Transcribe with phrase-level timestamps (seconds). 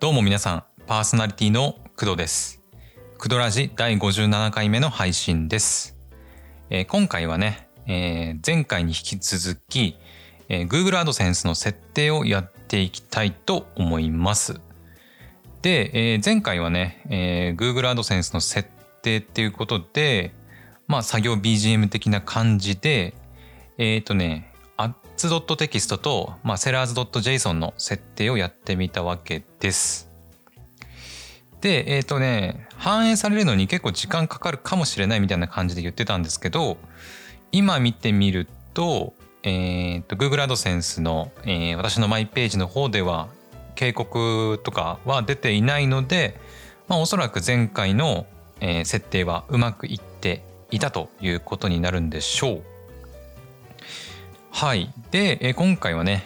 [0.00, 2.62] どうも皆さん、パーソナリティの工藤です。
[3.18, 5.98] 工藤ラジ第57回目の配信です。
[6.70, 9.98] えー今回はね、えー前回に引き続き、
[10.48, 14.58] えー Google AdSense の設定をやっていきたいと思います。
[15.60, 18.70] で、えー前回はね、えー Google AdSense の設
[19.02, 20.32] 定っていうことで、
[20.86, 23.12] まあ作業 BGM 的な感じで、
[23.76, 24.49] えっ、とね、
[25.28, 30.10] ads.text と、まあ、sellers.json の設定をやってみたわけです。
[31.60, 36.78] で、えっ、とね、反映されるのに結構時間かかるかもしれないみたいな感じで言ってたんですけど、
[37.52, 43.28] 今見てみると、えっ、と、Google AdSense の、えー私のマイページの方では
[43.74, 46.38] 警告とかは出ていないので、
[46.88, 48.26] まあ、おそらく前回の、
[48.62, 52.62] え設定はうまくいっていたということになるんでしょう。
[54.52, 54.92] はい。
[55.10, 56.22] で、えー今回はね、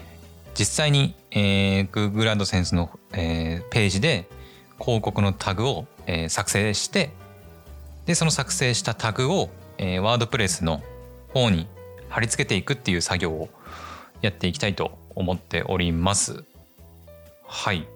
[0.54, 4.28] 実際に、えー Google AdSense の、えーページで
[4.80, 7.10] 広告のタグを、えー作成して、
[8.06, 10.82] で、その作成したタグを、えー、WordPress の
[11.32, 11.66] 方に
[12.08, 13.48] 貼り付けていくっていう作業を
[14.20, 16.44] やっていきたいと思っております。
[17.46, 17.86] はい。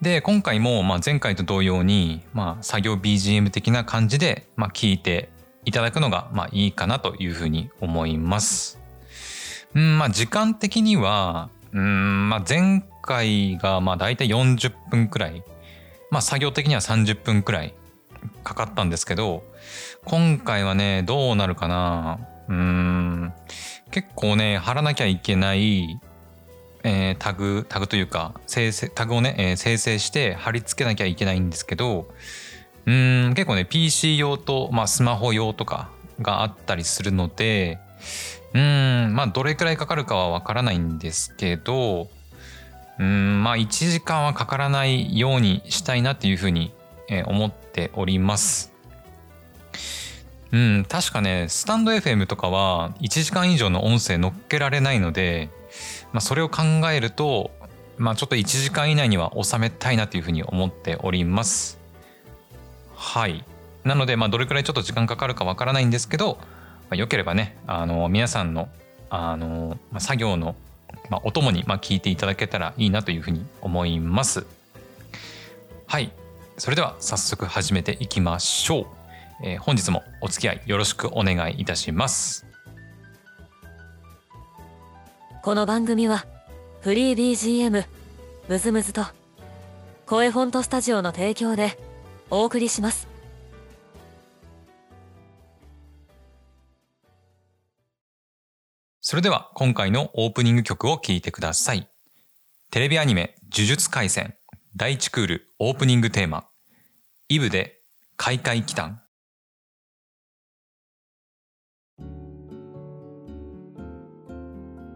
[0.00, 5.28] で、今回も、まあ、前回と同様に、まあ、作業 BGM 的な感じで、まあ、聞いて
[5.68, 8.80] いただくのが、まあ、いいかなというふうに思います。
[9.74, 15.44] うん、まあ、時間的には、うん、まあ、前回が、まあ、大体40分くらい、
[16.10, 17.74] まあ、作業的には30分くらい
[18.44, 19.44] かかったんですけど、
[20.06, 23.32] 今回はね、どうなるかなうん、
[23.90, 26.00] 結構ね、貼らなきゃいけない、
[26.82, 32.08] えータグ、タグというか、生成、タグをね、えー生成して貼り付けなきゃいけないんですけど、
[32.88, 35.90] うん、結構ね、PC 用と、まあ、スマホ用とか
[36.22, 37.78] があったりするので、
[38.54, 42.08] うん、まあ、どれくらいかかるかはわからないんですけど、
[42.98, 46.72] うん、まあ、1時間はかからないようにしたいなっていうふうに、
[47.26, 48.72] 思っております。
[50.52, 55.50] うん、確かね、スタンド FM とかは1時間以上の音声乗っけられないので、
[56.12, 57.50] まあ、それを考えると、
[57.98, 61.77] まあ、ちょっと1時間以内には収めたいなというふうに思っております。
[62.98, 63.44] はい。
[63.84, 66.46] なので、まあ、どれくらいちょっと時間かかるかわからないんですけど、ま
[66.90, 68.68] あ、よければね、あの、皆さんの、
[69.08, 70.56] あの、まあ、作業の、
[71.08, 74.44] まあ、お供に、まあ、聞いていただけたらいいなというふうに思います。
[75.86, 76.10] はい。
[76.56, 78.86] それでは早速始めていきましょう。
[79.44, 82.46] えー本日もお付き合いよろしくお願いいたします。
[85.44, 86.26] この番組は
[86.80, 87.84] フリー BGM
[88.48, 89.04] ムズムズと
[90.06, 91.78] 声フォントスタジオの提供で
[92.30, 93.08] お送りします
[99.00, 101.88] それでは今回のオープニング曲を聴いてください。
[102.70, 104.34] テレビアニメ呪術廻戦
[104.76, 106.44] 第1クールオープニングテーマ
[107.30, 107.80] イブで
[108.18, 108.90] 開会祈祷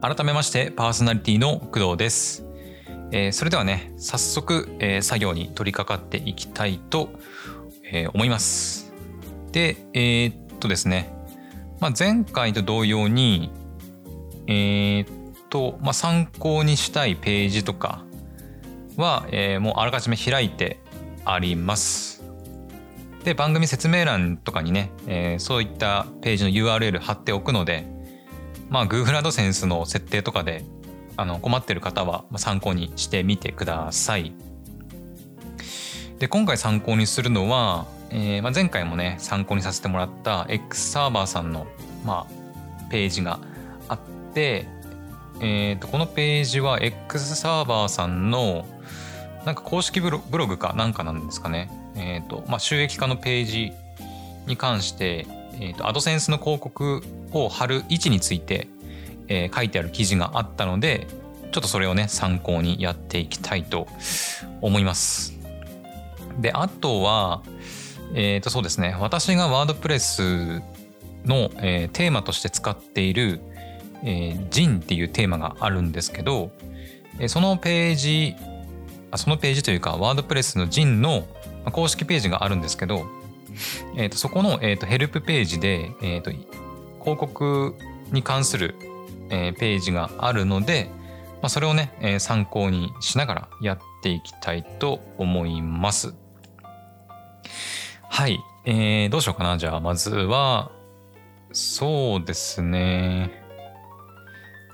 [0.02, 2.51] 改めましてパーソナリティの工藤です。
[3.12, 7.10] えーそれではね早速、えー作業に取り掛かっていきたいと、
[7.84, 8.92] えー思います。
[9.52, 11.14] でえーっとですね、
[11.78, 13.52] まあ、前回と同様に
[14.46, 15.06] えっ
[15.50, 18.04] と、まあ、参考にしたいページとか
[18.96, 20.80] は、えもうあらかじめ開いて
[21.24, 22.24] あります。
[23.24, 27.86] で番組説明欄とかにね、えそういったページの URL 貼っておくので、
[28.68, 30.64] まあ、Google AdSense の設定とかで
[31.16, 34.32] あの困ってる方は参考にしてみてください。
[36.18, 41.66] で今回参考にするのは、えーまあ、前回もね参考にさせてもらった X サーバーさんの、
[42.04, 43.40] まあ、ページが
[43.88, 43.98] あっ
[44.32, 44.68] て、
[45.40, 48.66] えー、とこのページは X サーバーさんの
[49.44, 53.72] なんか公式ブログかなんかなんですかね、えーとまあ、収益化のページ
[54.46, 57.02] に関して、えー、とアドセンスの広告
[57.32, 58.68] を貼る位置について、
[59.28, 61.06] えー書いてある記事があったので
[61.52, 63.86] ちょっとそれをね参考にやっていきたいと
[64.60, 65.38] 思います。
[66.40, 67.42] であとは
[68.14, 70.60] えっ、とそうですね私がワードプレス
[71.24, 73.40] の、えーテーマとして使っている
[74.04, 76.50] 「えー、ジン」っていうテーマがあるんですけど、
[77.18, 78.34] えーそのページ
[79.12, 81.24] あそのページというかワードプレスのジンの
[81.70, 83.04] 公式ページがあるんですけど、
[83.96, 87.76] えー、とそこの、えー、とヘルプページで、えー、と広告
[88.10, 88.74] に関する、
[89.32, 90.90] えページがあるので、
[91.40, 96.14] まあ、それをね、え参考にしながらやっていきたいと思います。
[98.08, 100.70] はい、えーどうしようかなじゃあまずは
[101.52, 103.42] そうですね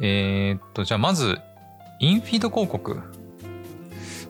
[0.00, 1.38] えーっとじゃあまず
[2.00, 3.00] インフィード広告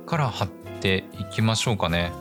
[0.06, 0.48] から貼っ
[0.80, 2.12] ていきましょうかね。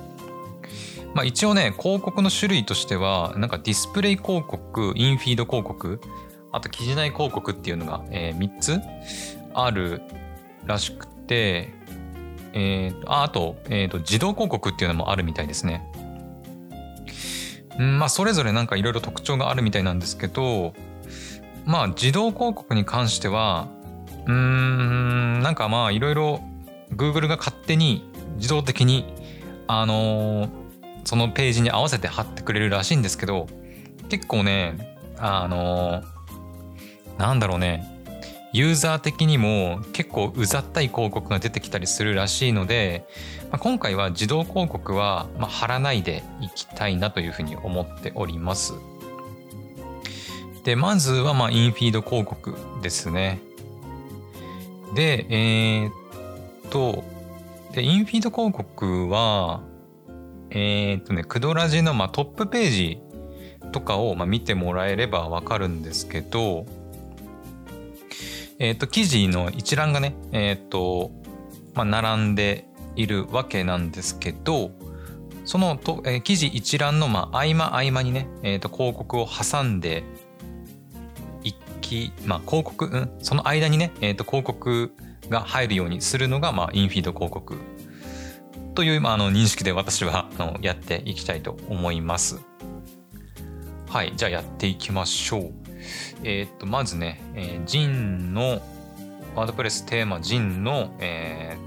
[1.13, 6.01] まあ一応ね、広告の種類としては、なんかディスプレイ広告、インフィード広告、
[6.51, 8.81] あと記事内広告っていうのが、えー、3つ
[9.53, 10.01] ある
[10.65, 11.73] らしくて、
[12.53, 15.83] えー、ああと,、えーと、自動広告っていうのもあるみたいですね。
[17.79, 20.73] んまあそれぞれなんかいろいろ特徴があるみたいなんですけど
[21.65, 23.67] まあ自動広告に関しては
[24.25, 26.41] うんなんかまあいろいろ
[26.91, 29.05] Google が勝手に自動的に
[29.67, 30.49] あのー、
[31.03, 33.47] そのページに合わせて貼ってくれるらしいんですけど
[34.09, 36.05] 結構ねあのー、
[37.17, 37.97] なんだろうね
[38.53, 43.05] ユーザー的にも結構うざったい広告が出てきたりするらしいので、
[43.51, 48.73] まあ、今回は自動広告はま貼らないでいきたいなというふうに思っております。
[50.63, 53.39] で、まずはまインフィード広告ですね。
[54.95, 57.03] で、えー、っと、
[57.73, 59.61] で、インフィード広告は、
[60.49, 63.01] えー、っとね、クドラジのまトップページ
[63.71, 66.65] とかをま見てもらえればわかるんですけど、
[68.59, 71.11] えっ、ー、と、記事の一覧がね、えっ、ー、と、
[71.73, 72.65] まあ、並んで
[72.95, 74.71] いるわけなんですけど、
[75.45, 80.03] そのと、えー、記事一覧の、まあ、合間合間にね、えっ、と、広告を挟んで
[81.43, 84.91] 一気、まあ、広告、うん、その間にね、えっ、と、広告
[85.29, 87.57] が入るようにするのが、まあ、インフィード広告
[88.73, 92.39] という、まあ、あの認識で私はあのやっていきたいと思います。
[93.89, 95.66] はい、じゃあやっていきましょう。
[96.23, 98.61] えー、っと、まずね、えー、ジンの、
[99.35, 101.57] ワードプレステーマジンの、え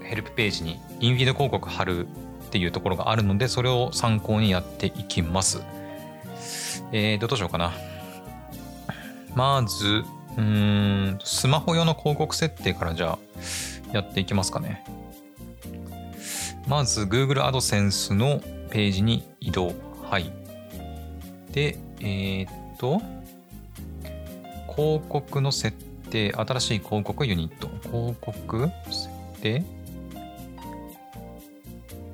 [0.00, 5.62] ー、ヘルプページにインフィード広告貼るっていうところがあるので、それを参考にやっていきます。
[6.92, 7.72] えーと、どうしようかな。
[9.34, 10.04] まず、
[10.36, 13.18] うん、スマホ用の広告設定からじゃあ
[13.92, 14.84] やっていきますかね。
[16.66, 18.40] まず Google AdSense の
[18.70, 19.72] ページに移動。
[20.10, 20.32] はい。
[21.52, 23.00] で、えー、っと、
[24.74, 25.76] 広告の設
[26.10, 27.68] 定、新しい広告ユニット？
[27.88, 29.08] 広告設
[29.40, 29.64] 定？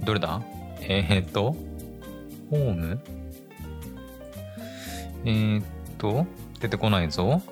[0.04, 0.42] どれだ？
[0.80, 1.54] えー、っと、
[2.50, 3.00] ホーム？
[5.24, 5.64] えー、っ
[5.98, 6.26] と、
[6.60, 7.42] 出てこないぞ。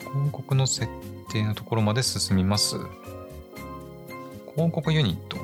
[0.00, 0.86] 広告の設
[1.30, 2.76] 定のところまで進みます。
[4.54, 5.36] 広告ユニット。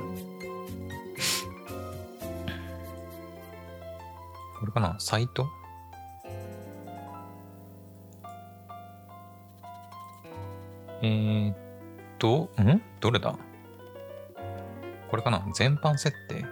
[4.58, 4.96] これかな？
[4.98, 5.48] サイト？
[11.02, 11.56] えー、っ
[12.18, 12.80] と、ん？
[13.00, 13.36] どれだ？
[15.10, 15.44] これかな？
[15.54, 16.44] 全般設定？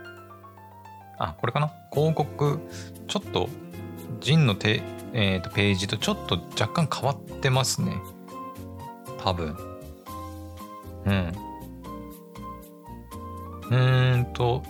[1.19, 1.73] あ、これかな？
[1.93, 2.59] 広告、
[3.07, 3.49] ちょっと、
[4.21, 4.83] ジンのて、
[5.13, 7.97] えー、っとページとちょっと若干変わってますね。
[9.19, 9.57] 多分。
[11.07, 11.33] うん。
[13.71, 14.63] うーんと、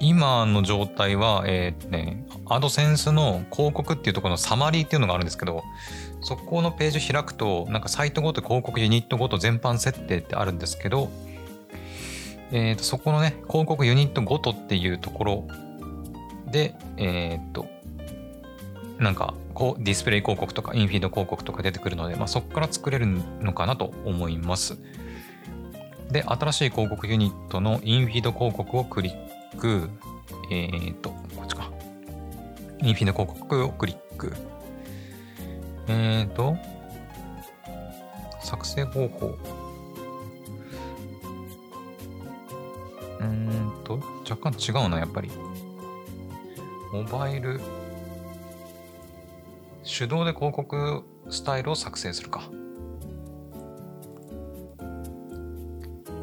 [0.00, 5.62] 今の状態は、えー、っとね、アドセンスの広告っていうところのサマリーっていうのがあるんですけど、
[6.22, 11.10] そこのページ開くと、なんかサイトごと広告ユニットごと全般設定ってあるんですけど、
[12.52, 15.48] えー、とそこのね、広告ユニットごとっていうところ
[16.50, 17.66] で、えっ、ー、と、
[18.98, 24.78] なんかこうディスプレイ広告とかインフィード広告とか出てくるので、まあ、そこから作れるのかなと思います。
[26.10, 29.88] で、新しい広告ユニットのインフィード広告をクリック、
[30.50, 31.70] えっ、ー、と、こっちか。
[32.80, 34.34] インフィード広告をクリック。
[35.88, 36.56] えーと、
[38.40, 39.26] 作成方法。
[43.20, 45.30] うーんと、若干違うな、やっぱり。
[46.92, 47.60] モバイル、
[49.84, 52.42] 手動で広告スタイルを作成するか。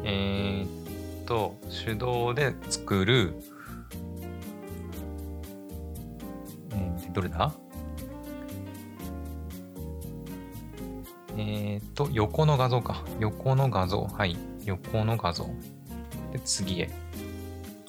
[0.04, 3.34] えー、っと、手動で作る、
[6.72, 7.52] えー、どれだ？
[12.00, 13.04] と、横の画像か。
[13.18, 14.04] 横の画像。
[14.04, 14.34] はい。
[14.64, 15.44] 横の画像。
[16.32, 16.90] で、次へ。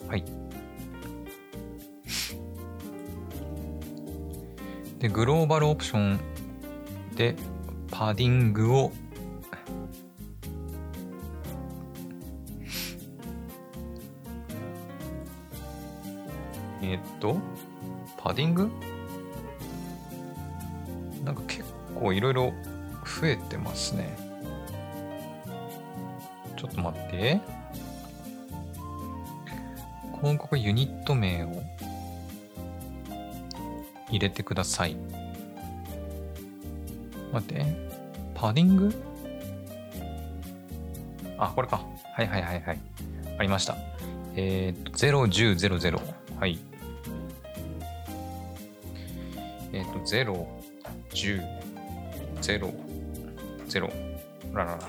[0.10, 0.26] はい。
[5.00, 6.20] で、グローバルオプション
[7.16, 7.38] で、
[7.90, 8.92] パディングを
[16.82, 17.38] えっと、
[18.18, 18.70] パディング？
[21.24, 21.64] なんか結
[21.98, 22.54] 構いろいろ
[23.22, 24.18] 増えてますね。
[26.58, 27.40] ちょっと待って。
[30.20, 31.64] 広告ユニット名を
[34.10, 34.98] 入れてください。
[37.32, 37.64] 待って。
[38.34, 38.92] パディング？
[41.38, 41.86] あ、これか。
[42.16, 42.80] はいはいはいはい。
[43.38, 43.78] ありました。
[44.36, 46.00] えっ、と、01000。
[46.40, 46.58] はい。
[49.74, 50.46] えっ、と、0、
[51.12, 51.44] 10、
[52.42, 52.91] 0、
[53.72, 53.90] 0。
[54.54, 54.80] ららら。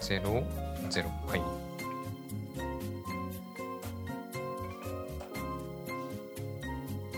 [0.00, 1.04] 0、0。
[1.26, 1.42] はい。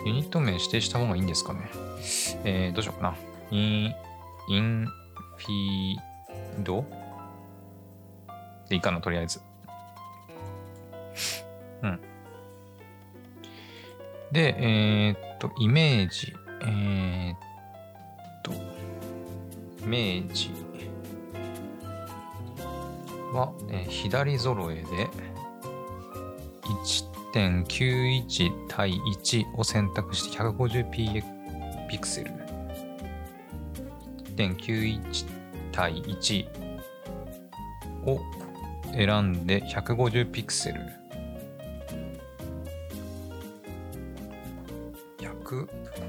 [0.05, 1.71] ユニット名指定した方がいいんですかね？
[2.45, 3.17] えー、どうしようかな。
[3.51, 3.95] イン、
[4.49, 5.99] インフィー
[6.63, 6.85] ド？
[8.69, 9.41] でいいかな、とりあえず。
[11.83, 12.01] うん。
[14.33, 16.35] で、えー、っと、イメージ。
[16.67, 17.39] えー、っ
[18.43, 18.53] と、
[19.85, 20.51] イメージ
[23.33, 24.83] は、えー左揃えで、
[27.33, 31.23] 1.91対1を選択して 150p
[31.89, 32.31] ピクセル。
[34.37, 35.27] 1.91
[35.73, 36.47] 対1
[38.07, 38.21] を
[38.93, 41.04] 選んで150ピクセル。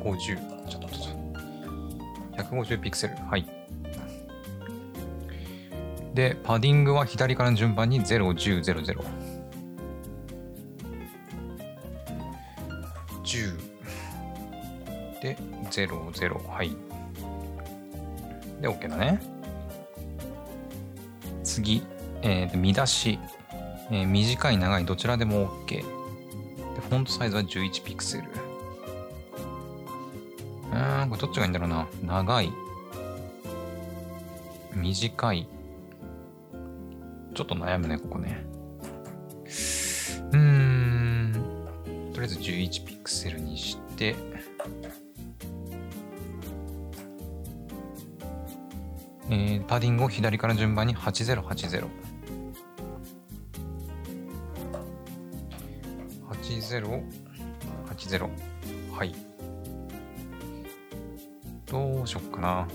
[0.06, 0.68] 150。
[0.70, 2.44] ちょっとちょっと。
[2.44, 3.16] 150ピクセル。
[3.16, 3.46] はい。
[6.14, 9.04] で、パディングは左から順番に0、10、0、0。
[13.24, 13.58] 10
[15.22, 15.38] で
[15.72, 16.48] 0、0。
[16.48, 16.70] はい。
[18.62, 19.20] で、OK だね。
[21.44, 21.84] 次、
[22.22, 23.20] えー見出し、
[23.92, 31.88] えー短い長いどちらでも OK でフォントサイズは11ピクセルーんこれどっちがいいんだろうな。
[32.04, 32.52] 長い。
[34.74, 35.48] 短い。
[37.34, 38.46] ちょっと悩むねここね。
[40.32, 41.34] うん。
[42.14, 44.16] とりあえず11ピクセルにして。
[49.30, 51.88] えーパディングを左から順番に8080。
[56.30, 57.04] 80、
[57.88, 58.55] 80。
[62.06, 62.68] うしよっかな。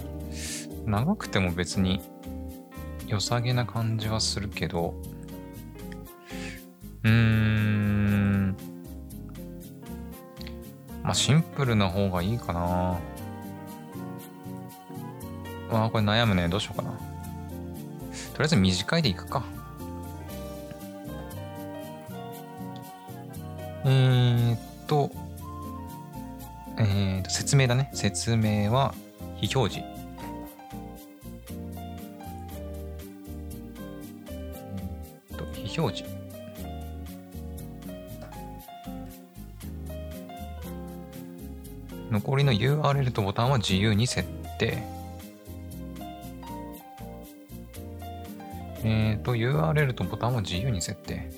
[0.86, 2.00] 長くても別に
[3.06, 4.94] 良さげな感じはするけど、
[7.02, 8.56] うーん。
[11.02, 12.98] まあシンプルな方がいいかな。
[15.72, 16.48] ああ、これ悩むね。
[16.48, 16.90] どうしようかな。
[16.90, 17.02] とり
[18.40, 19.44] あえず短いでいくか。
[23.84, 25.10] えーっと、
[26.76, 27.90] えーっと、説明だね。
[27.94, 28.94] 説明は
[29.40, 29.84] 非表示。
[35.36, 36.20] と、非表示。
[42.10, 44.28] 残りの URL とボタンは自由に設
[44.58, 44.82] 定。
[48.82, 51.30] えっーと、URL とボタンを自由に設定。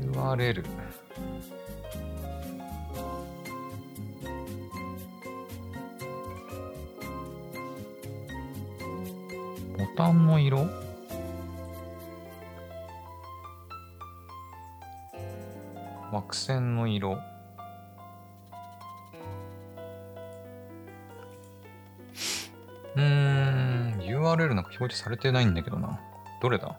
[0.00, 0.64] URL。
[9.84, 10.66] ボタンの色？
[16.10, 17.18] 枠線の色。
[22.96, 26.00] うーん、URL なんか表示されてないんだけどな。
[26.40, 26.78] どれだ？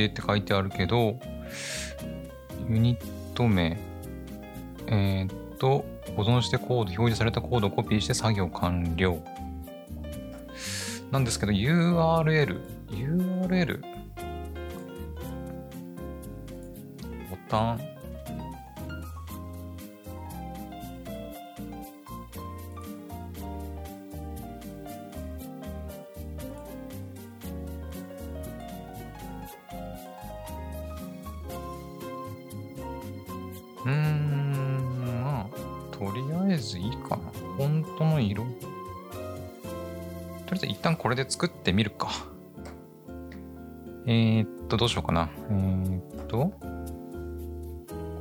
[0.00, 1.18] 定って書いてあるけど、
[2.68, 3.78] ユニット名、
[4.86, 5.84] えーっと、
[6.16, 9.18] 保存してコード、表示されたコードをコピーして作業完了。
[11.10, 13.80] なんですけど、URL、URL、
[17.30, 17.89] ボタン、
[45.10, 45.28] かな。
[45.50, 46.52] えー、っと、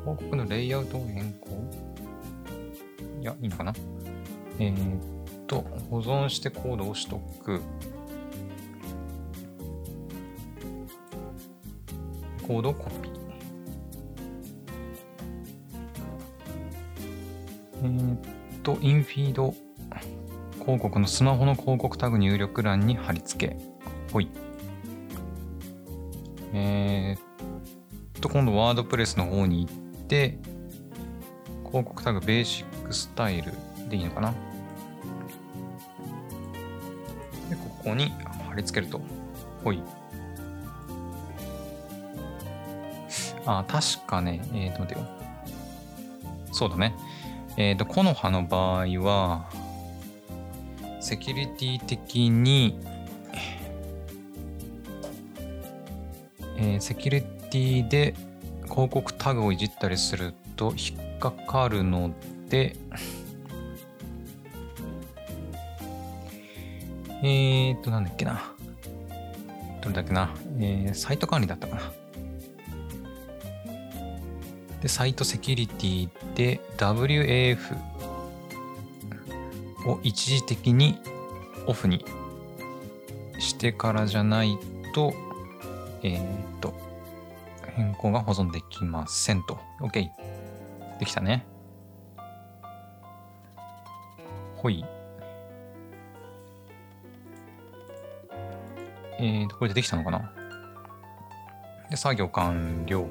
[0.04, 1.50] 広告のレイアウトを変更？
[3.22, 3.74] いや、いいのかな？
[4.58, 5.02] えー、っ
[5.46, 7.62] と、保存してコードを取得。
[12.48, 13.20] コードをコピー。
[17.84, 18.20] えー、っ
[18.64, 19.54] と、インフィード
[20.60, 23.58] 広告のスマホの広告タグ入力欄に貼り付け。
[24.12, 24.30] ほい。
[26.54, 29.76] えー、っと、今度ワードプレスの方に行っ
[30.08, 30.38] て、
[31.68, 33.54] 広告タグベーシックスタイル
[33.90, 34.34] でいいのかな？
[37.50, 38.12] で、ここに
[38.48, 39.00] 貼り付けると。
[39.64, 39.82] ほい。
[43.46, 45.06] あ、確かね、えー、と、待てよ。
[46.52, 46.96] そうだね。
[47.58, 49.50] えっ、ー、と、コノハの場合は、
[51.00, 52.80] セキュリティ的に、
[56.80, 58.14] セキュリティで
[58.64, 62.12] 広告タグをいじったりすると引っかかるの
[62.50, 62.76] で、
[67.22, 68.54] えっと、なんだっけな。
[69.82, 70.34] どれだっけな。
[70.60, 71.92] えー、サイト管理だったかな。
[74.82, 77.58] で、サイトセキュリティで WAF
[79.86, 80.98] を一時的に
[81.68, 82.06] オフに
[83.40, 84.58] してからじゃない
[84.94, 85.14] と、
[86.04, 86.74] えー、っと、
[87.76, 89.58] 変更が保存できませんと。
[89.80, 90.10] OK。
[91.00, 91.46] できたね。
[94.58, 94.86] ほい。
[99.18, 100.32] えーと、これでできたのかな？
[101.90, 103.06] で、作業完了。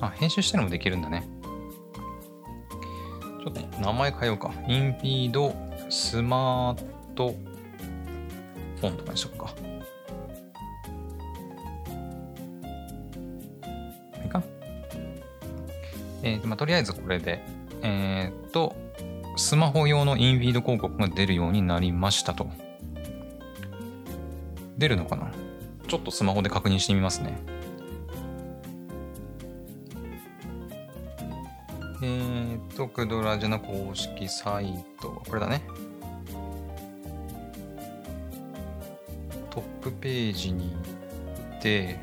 [0.00, 1.26] あ、編集したのもできるんだね。
[3.42, 4.52] ちょっと名前変えようか。
[4.68, 5.52] インフィード
[5.90, 6.84] スマー
[7.14, 7.34] ト
[8.76, 9.52] フォンとかにしようか。
[14.22, 14.42] いいか？
[16.22, 17.42] えーと、まあ、とりあえずこれで、
[17.82, 18.76] えっ、と、
[19.36, 22.48] スマホ用のインフィード広告が出るようになりましたと。
[24.78, 25.32] 出るのかな？
[25.88, 27.36] ちょっとスマホで確認してみますね。
[32.72, 35.62] ー、っと、クドラジの公式サイトは、これだね。
[39.50, 42.00] トップページに行って、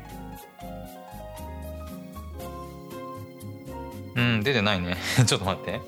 [4.14, 4.96] うん、出てないね。
[5.26, 5.80] ちょっと待って。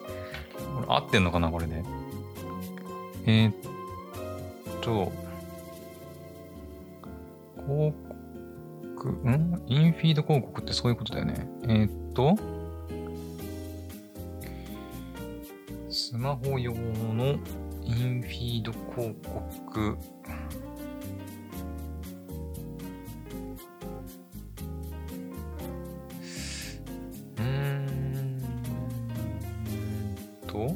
[0.75, 1.85] これ合ってんのかな、これで。
[3.27, 3.55] えー、っ
[4.81, 5.13] と、
[7.67, 7.95] 広
[8.97, 11.49] 告、んインフィード広告ってそういうことだよね。
[11.65, 12.37] えー、っと、
[16.23, 17.37] マホ用の
[17.83, 19.99] インフィード広告。
[27.39, 28.41] うん
[30.47, 30.73] と、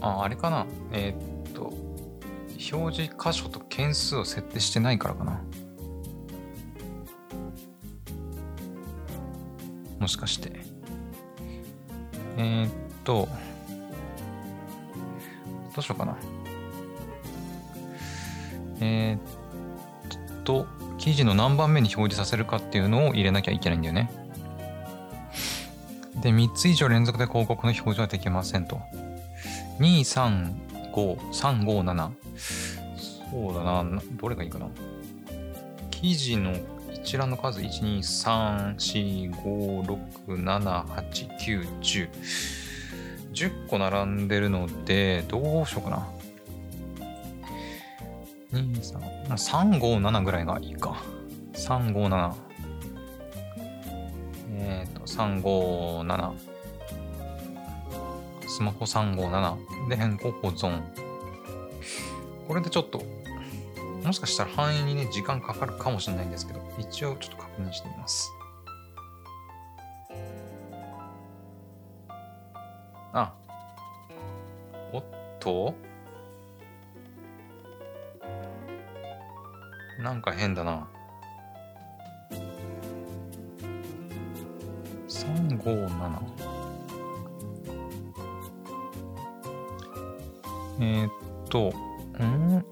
[0.00, 0.66] あ、あれかな。
[0.92, 1.64] えー、っと、
[2.72, 5.42] 表示箇所と件数を設定してないからかな。
[10.00, 10.50] もしかして。
[12.38, 13.28] えー、っと、
[15.74, 16.16] どうしようかな。
[18.80, 20.66] えー、っと、
[20.98, 24.10] 記事の何番目に表示させるかっていうのを入れなきゃいけないんだよね。
[26.20, 28.80] で、3つ以上連続で広告の表示はできませんと。
[29.78, 30.54] 2、3、
[30.92, 32.10] 5、3、5、7。
[33.30, 34.02] そうだな。
[34.12, 34.68] どれがいいかな。
[35.90, 36.54] 記事の
[36.92, 42.63] 一覧の数、1、2、3、4、5、6、7、8、9、10。
[43.34, 46.08] 10個並んでるので、どうしようかな。
[48.52, 51.02] 2、3、3、5、7ぐらいがいいか。
[51.54, 52.34] 3、5、7。
[54.56, 56.32] えっ、ー、と、3、5、7。
[58.46, 60.80] スマホ3、5、7で変更保存。
[62.46, 63.02] これでちょっと、
[64.04, 68.30] もしかしたら範囲にね、時間かかるかもしれないんですけど、一応ちょっと確認してみます。
[73.14, 73.32] あ。
[74.92, 75.04] おっ
[75.38, 75.74] と？
[80.00, 80.88] なんか変だな。
[85.08, 86.20] 357。
[90.80, 91.10] えー、っ
[91.48, 91.68] と、
[92.18, 92.64] ん？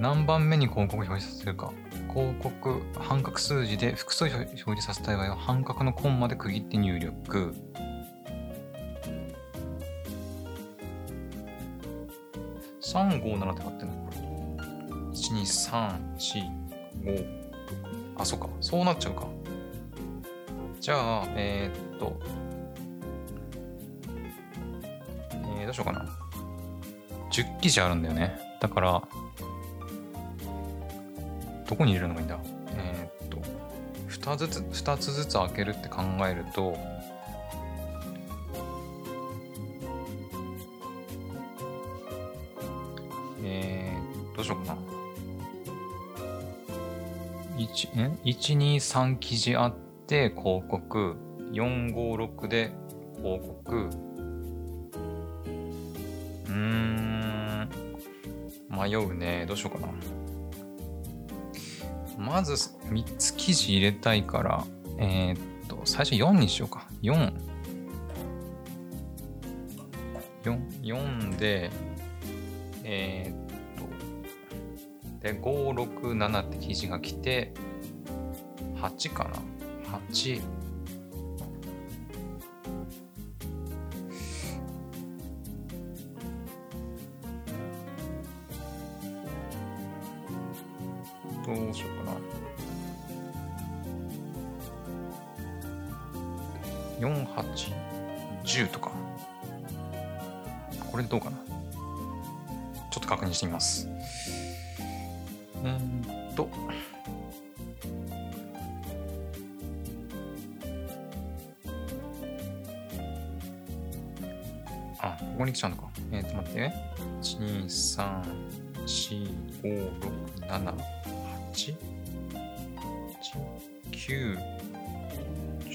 [0.00, 1.70] 何番目に広告表示させるか。
[2.12, 7.54] 広告半角数字で複数表示させたい場合は半角のコンマで区切って入力。
[12.80, 14.18] 357って貼ってんのこれ。
[15.12, 17.26] 1、2、3、4、5、
[18.16, 18.48] あ、そっか。
[18.60, 19.26] そうなっちゃうか。
[20.80, 22.18] じゃあ、えー、っと、
[25.58, 26.06] えー、どうしようかな。
[27.30, 28.38] 10記事あるんだよね。
[28.60, 29.02] だから、
[31.68, 32.40] どこに入れるのがいいんだ？
[32.78, 33.36] えーっと、
[34.08, 36.74] 2つずつ、二つずつ開けるって考えると、
[43.44, 44.78] えー、どうしようかな。
[47.58, 49.74] 1、1、2、3記事あっ
[50.06, 51.16] て広告、
[51.52, 52.72] 4、5、6で
[53.22, 53.90] 広告、
[56.48, 57.68] うん、
[58.70, 59.44] 迷うね。
[59.46, 59.92] どうしようかな。
[62.28, 64.64] まず3つ記事入れたいから、
[64.98, 66.86] えーっと、最初4にしようか。
[67.02, 67.32] 4。
[70.44, 71.70] 4、4で、
[72.84, 73.36] えーっ
[75.20, 77.54] と、で、5、6、7って記事が来て、
[78.76, 79.32] 8かな。
[80.10, 80.42] 8。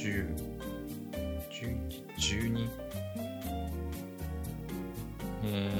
[0.03, 0.35] 10、
[1.49, 1.77] 11、
[2.17, 2.69] 12、
[5.45, 5.71] え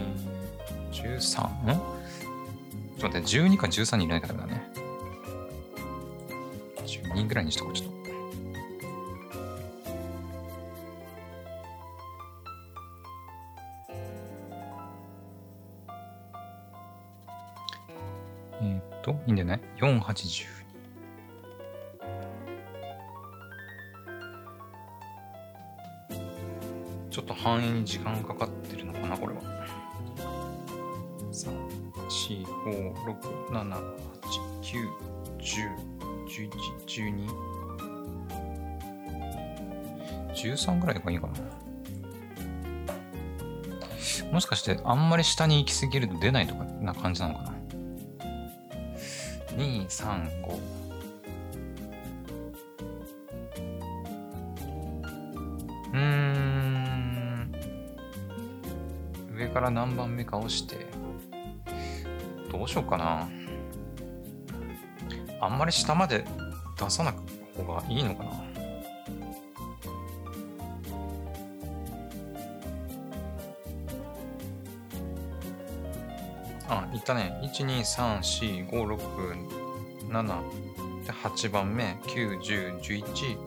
[0.93, 1.43] ー、13?
[1.43, 1.77] ん
[2.97, 4.63] ちょっと待って、12か13に入れないとダメだね。
[6.85, 7.93] 12ぐらいにしとこう、ちょっと。
[18.61, 19.59] えーっと、いいんだよね。
[19.81, 20.62] ?4810、
[27.43, 27.45] 12。
[27.45, 29.41] ちょっと反映に時間かかってるのかな、これは。
[31.31, 31.51] 3、
[32.07, 33.17] 4、5、6、
[33.49, 33.81] 7、8、
[34.61, 34.89] 9、
[35.39, 35.75] 10、
[36.27, 36.49] 11、
[36.87, 37.27] 12。
[40.33, 41.33] 13ぐらいがいいかな。
[44.31, 47.51] もしかして、あんまり下に行き過ぎると出ないとかな感じなのかな。
[49.57, 50.72] 2、3、5。
[59.73, 60.85] 何番目か押して。
[62.51, 63.27] どうしようかな。
[65.41, 66.23] あんまり下まで
[66.79, 67.13] 出さない
[67.57, 68.31] 方がいいのかな。
[76.69, 77.39] あ、いったね。
[77.43, 81.03] 1、2、3、4、5、6、7。
[81.05, 81.97] で、8番目。
[82.03, 83.37] 9、10、11。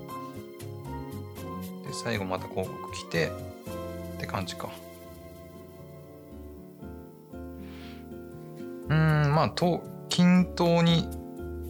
[1.86, 3.32] で、最後また広告来て、
[4.16, 4.68] って感じか。
[9.36, 11.06] まあ、と、均等に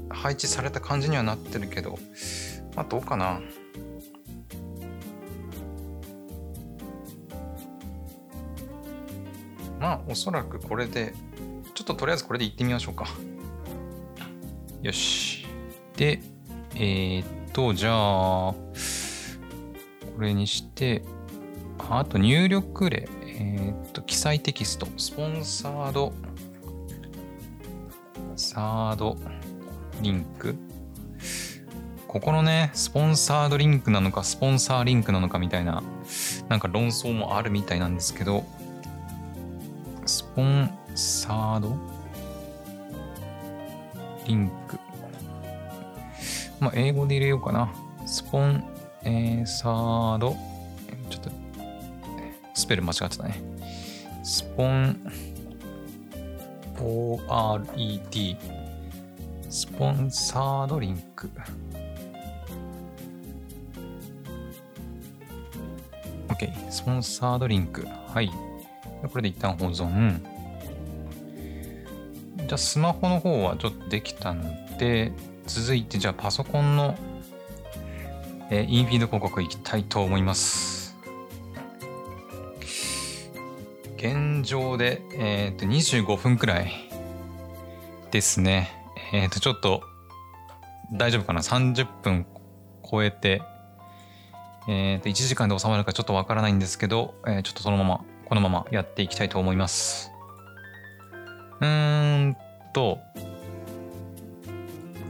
[0.09, 1.99] 配置された感じにはなってるけど、
[2.77, 3.41] まあ、どうかな。
[9.81, 11.13] まあ、おそらくこれで、
[11.75, 13.09] ちょっととりあえずこれで行ってみましょうか。
[14.83, 15.45] よし。
[15.97, 16.21] で、
[16.77, 17.95] えー、っと、じゃあ、
[18.53, 18.57] こ
[20.21, 21.03] れにして、
[21.81, 26.13] ああと入力例、えー、っと、記載テキスト、スポンサード、
[28.57, 29.19] サード、
[30.01, 30.57] リンク？
[32.09, 35.83] ここのね、スポンサードリンクなのか、スポンサーリンクなのかみたいな、
[36.49, 38.45] なんか論争もあるみたいなんですけど、
[40.07, 41.77] スポンサード？
[44.27, 44.79] リンク。
[46.59, 47.71] まあ、英語で入れようかな。
[48.07, 48.65] スポン、
[49.03, 50.35] えー、サード、
[51.11, 51.31] ちょっと、
[52.55, 53.39] スペル間違ってたね。
[54.25, 54.99] スポン、
[56.79, 58.37] ORED、
[59.49, 61.31] スポンサードリンク。
[66.29, 67.87] OK、スポンサードリンク。
[67.87, 68.31] はい。
[69.11, 70.21] これで一旦保存。
[72.37, 74.45] じゃあスマホの方はちょっとできたの
[74.79, 75.13] で、
[75.47, 76.97] 続いてじゃあパソコンの、
[78.51, 80.66] えーインフィード広告いきたいと思います。
[83.97, 86.73] 現状で、えーと25分くらい
[88.11, 88.71] ですね。
[89.13, 89.83] えっ、とちょっと
[90.93, 92.27] 大丈夫かな ?30 分
[92.89, 93.43] 超えて、
[94.69, 100.11] えーと1時間で収まるかちょっとわからないんですけど、えーちょっとそのままこのままやっていきたいと思います。
[101.61, 102.37] うーん
[102.75, 102.99] と、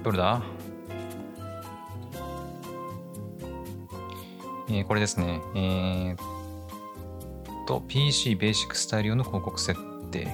[0.05, 0.43] どれだ？
[4.69, 5.41] えー、これですね。
[5.55, 6.36] えー、
[7.67, 9.79] と、PC ベーシックスタイル用の広告設
[10.11, 10.29] 定。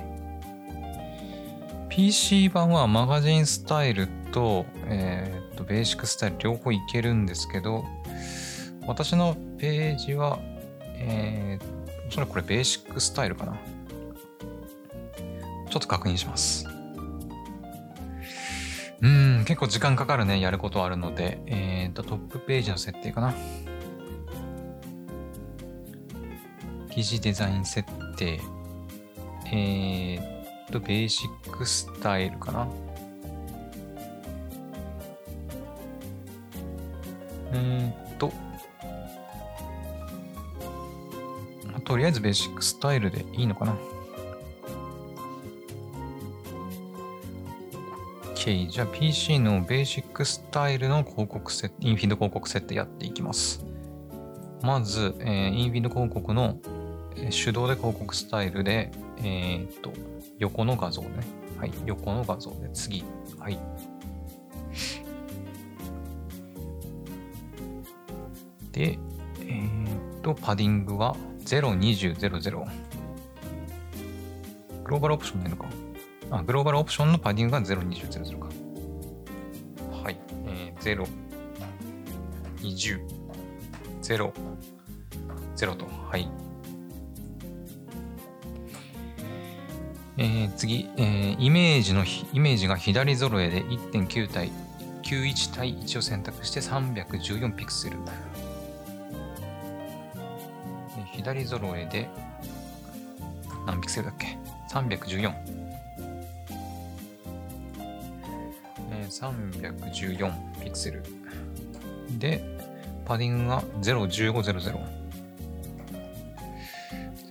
[1.88, 7.84] PC 版はマガジンスタイルと、えー、とベーシックスタイル両方いけるんですけど、
[8.86, 10.38] 私のページは、
[10.96, 13.58] えー、おそらくこれベーシックスタイルかな。
[15.70, 16.66] ちょっと確認します。
[19.02, 23.34] うん、結構時間かかるね、やることあるので、え、ー、と、トップページの設定かな。
[26.94, 28.38] 記事デザイン設定。
[29.46, 32.68] えー、と、ベーシックスタイルかな。
[37.52, 38.30] えー、っと、
[41.84, 43.76] とりあえずベーシックスタイルでいいのかな。
[48.34, 48.68] OK。
[48.68, 53.64] じゃあ PC のベーシックスタイルの広告設インフィード広告設定やっていきます。
[54.62, 56.58] まず、えー、インフィード広告の、
[57.30, 59.92] 手動で広告スタイルで、えー、っと、
[60.38, 61.08] 横の画像ね。
[61.58, 61.72] はい。
[61.86, 63.04] 横の画像で次。
[63.38, 63.58] はい。
[68.72, 68.98] で、
[69.40, 72.14] えー、っと、パディングは02000。
[74.84, 75.66] グローバルオプションないのか。
[76.30, 78.48] あ、グローバルオプションのパディングが02000か。
[80.02, 80.18] はい。
[80.46, 81.06] えー、0、
[82.60, 83.00] 20、
[84.02, 84.32] 0、
[85.56, 85.86] 0と。
[85.86, 86.41] はい。
[90.18, 94.52] えー、次、えー、イメージのイメージが左揃えで1.9対
[95.02, 97.96] 91対1を選択して314ピクセル。
[100.98, 102.08] え、左揃えで
[103.66, 104.36] 何ピクセルだっけ
[104.70, 105.34] ?314。
[108.90, 111.02] えー、314ピクセル。
[112.18, 112.44] で、
[113.06, 114.78] パディングが01500。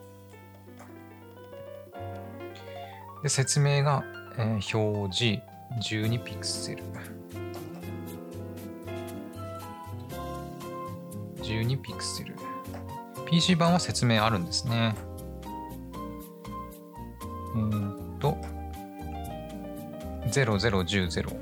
[3.24, 4.04] で、説明が、
[4.38, 5.42] えー、表示
[5.82, 6.84] 12ピクセル。
[11.42, 12.36] 12ピクセル。
[13.26, 14.96] PC 版は説明あるんですね。
[17.56, 18.38] えー、っと、
[20.28, 21.40] 0010。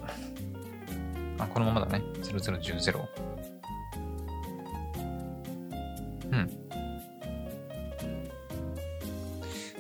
[1.40, 2.04] あ、このままだね。
[2.22, 3.17] 0010。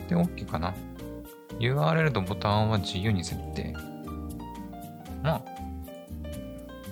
[0.08, 0.74] で OK かな。
[1.60, 3.74] URL とボタンは自由に設定。
[5.24, 5.42] まあ、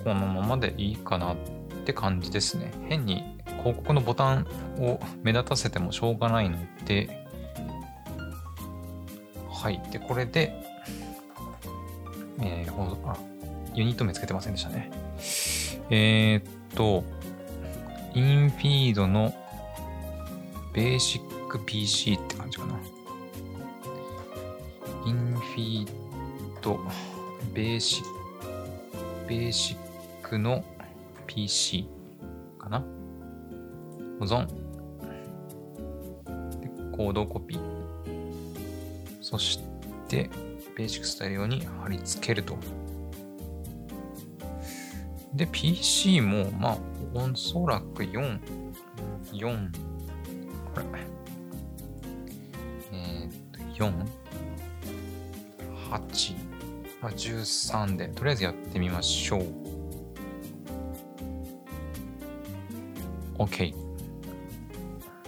[0.04, 1.36] このままでいいかなっ
[1.84, 2.72] て感じですね。
[2.88, 3.24] 変に
[3.58, 4.46] 広告のボタン
[4.78, 7.26] を目立たせてもしょうがないので、
[9.50, 9.82] はい。
[9.90, 10.52] で、これで、
[12.40, 13.16] えー、ほあ、
[13.74, 14.90] ユニット名つけてませんでしたね。
[15.90, 16.42] えー、っ
[16.74, 17.04] と、
[18.14, 19.34] インフィードの
[20.72, 22.75] ベーシック PC って感じかな。
[25.60, 25.88] ィー
[26.62, 26.78] ド
[27.54, 28.10] ベーシック、
[29.28, 29.78] ベーシッ
[30.22, 30.64] クの
[31.26, 31.88] PC
[32.58, 32.80] かな
[34.18, 34.46] 保存。
[36.60, 37.60] で、コードコピー。
[39.20, 39.60] そし
[40.08, 40.30] て、
[40.76, 42.56] ベーシックスタイル用に貼り付けると。
[45.34, 46.78] で、PC も、まあ、
[47.14, 48.40] おそらく4、
[49.32, 49.70] 4、
[50.74, 50.84] これ？
[52.92, 53.92] えー、っと、4、
[55.98, 56.34] 8、
[57.02, 59.44] まあ、13で、とりあえずやってみましょう。
[63.38, 63.74] OK。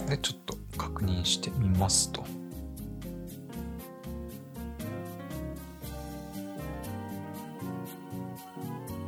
[0.09, 2.25] で、ちょっと確認してみますと。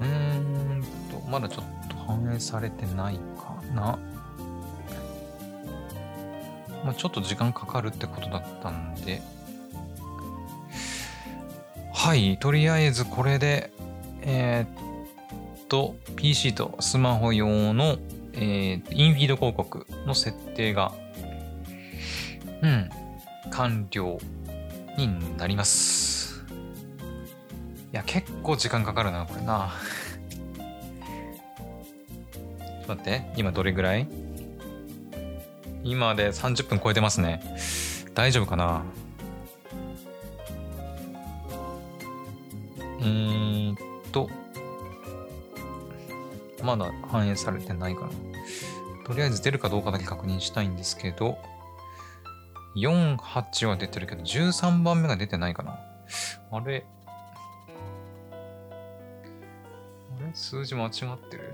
[0.01, 3.99] うんと、まだちょっと反映されてないかな。
[6.85, 9.23] まあ、ちょっと時間かかるってことだったんで、
[12.11, 13.70] はい、とりあえずこれで、
[14.23, 17.99] えー、っと、PC とスマホ用の、
[18.33, 20.92] えー、インフィード広告の設定が、
[22.62, 22.90] うん、
[23.53, 24.18] 完了
[24.99, 26.44] になります。
[27.92, 29.70] いや結構時間かかるなこれな。
[32.59, 34.09] ちょっと待って今どれぐらい？
[35.85, 37.40] 今で30分超えてますね。
[38.14, 38.83] 大丈夫かな？
[43.00, 43.76] えー、っ
[44.12, 44.28] と
[46.62, 48.08] まだ反映されてないかな
[49.06, 51.38] とりあえず出るかどうかだけ確認したいんですけど
[52.76, 55.80] 4、8は出てるけど、13番目が出てないかな。
[56.52, 56.86] あれ
[60.20, 60.30] あれ？
[60.34, 60.90] 数字間違っ
[61.28, 61.52] てる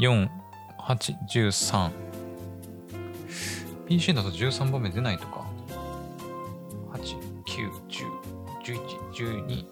[0.00, 0.28] ?4、
[0.80, 1.90] 8、13。
[3.86, 5.41] PC だと13番目出ないとか？
[9.22, 9.66] 12。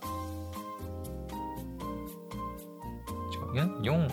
[3.52, 4.08] 違う、4、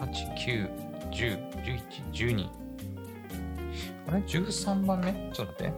[0.00, 0.70] 8、9、
[1.10, 1.80] 10、11、
[2.12, 2.48] 12。
[4.06, 5.12] あれ ?13 番目？
[5.34, 5.72] ちょっと待って。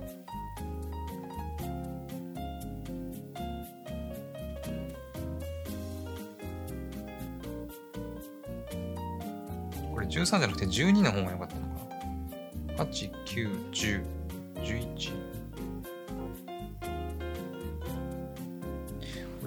[9.93, 12.85] これ13じゃなくて12の方が良かったのかな。
[12.85, 14.05] 8、9、10、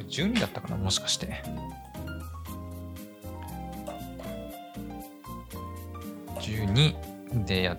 [0.10, 1.44] 12だったかなもしかして。
[6.40, 7.78] 12でやっ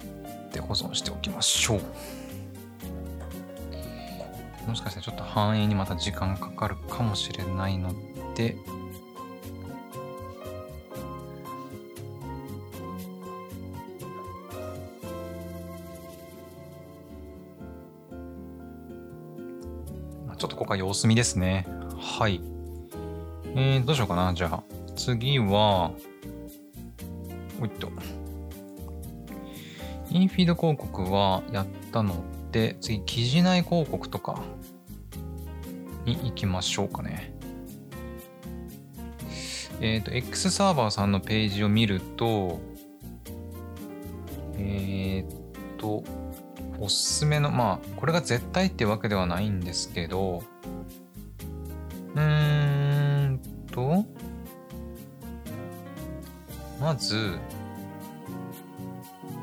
[0.50, 1.80] て保存しておきましょう。
[4.68, 7.92] もしかしてちょっと反映にまた時間かかるかもしれないの
[8.34, 8.56] で、
[20.36, 21.66] ちょっとここは様子見ですね。
[22.20, 22.42] はい。
[23.54, 24.34] えー、どうしようかな。
[24.34, 24.62] じゃあ、
[24.94, 25.90] 次は、
[27.58, 27.90] おいっと。
[30.10, 34.38] インフィード広告はやったので、次、記事内広告とか
[36.04, 37.32] に行きましょうかね。
[39.80, 42.60] えっ、ー、と、X サーバーさんのページを見ると、
[44.58, 46.04] えっ、ー、と、
[46.78, 50.42] おすすめの、まあ、これが絶対ってわけではないんですけど、
[57.10, 57.38] ず、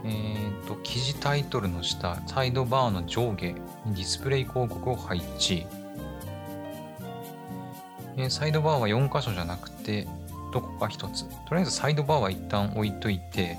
[0.05, 3.55] えーと、記事タイトルの下、サイドバーの上下に
[3.87, 5.65] ディスプレイ広告を配置。
[8.15, 10.07] えー、サイドバーは4箇所じゃなくて、
[10.53, 11.25] どこか1つ。
[11.25, 13.57] とりあえずサイドバーは一旦置いといて、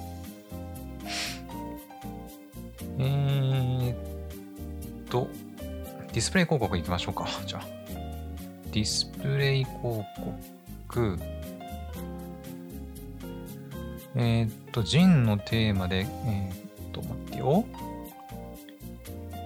[2.99, 5.29] えーと、
[6.13, 7.29] ディスプレイ広告いきましょうか。
[7.47, 7.63] じゃあ。
[8.73, 10.03] ディスプレイ広
[10.89, 11.38] 告。
[14.21, 17.65] えー、っと、ジンのテーマで、えー、っと、待ってよ。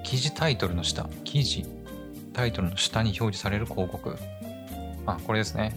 [0.02, 1.66] 記事タイトルの下、記事
[2.32, 4.16] タイトルの下に表示される広告。
[5.04, 5.76] あ、これですね。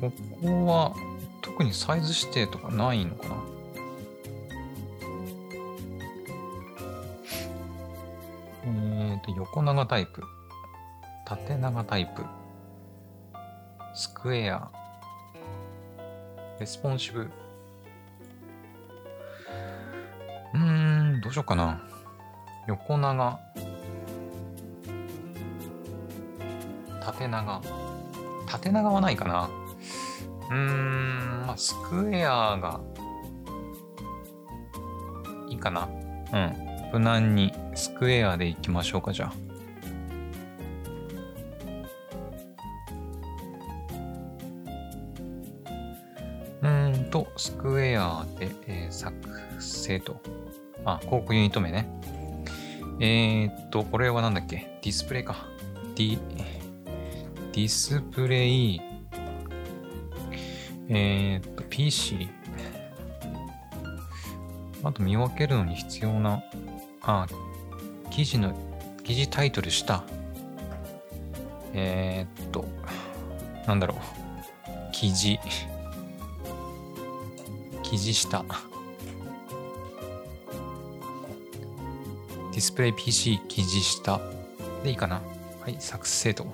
[0.00, 0.94] ここは
[1.42, 3.34] 特にサイズ指定とかないのかな？
[8.64, 10.22] えっ、と、横長タイプ、
[11.26, 12.24] 縦長タイプ、
[13.94, 14.70] スクエア、
[16.60, 17.30] レスポンシブ。
[20.54, 21.80] うーん、どうしようかな。
[22.68, 23.40] 横長。
[27.00, 27.62] 縦長。
[28.46, 29.48] 縦長はないかな。
[30.50, 32.80] うーん、まあ、スクエアが
[35.48, 35.88] いいかな。
[36.32, 36.72] うん。
[36.92, 39.51] 無難にスクエアでいきましょうか、じゃあ。
[47.36, 49.14] スクエアで、えー、作
[49.60, 50.20] 成と。
[50.84, 51.88] あ、広告ユニット名ね。
[53.00, 54.78] えー、っと、これはなんだっけ？
[54.82, 55.46] ディスプレイか。
[55.94, 58.80] ディ、ディスプレイ、
[60.88, 62.28] えー、っと、PC。
[64.84, 66.42] あと見分けるのに必要な、
[67.02, 67.26] あ、
[68.10, 68.52] 記事の、
[69.04, 70.04] 記事タイトル下。
[71.72, 72.64] えー、っと、
[73.66, 73.98] なんだろう。
[74.92, 75.38] 記事。
[77.92, 78.42] 記事下。
[82.50, 84.18] ディスプレイ PC 記事下
[84.82, 85.20] でいいかな？
[85.60, 86.46] はい、作成と。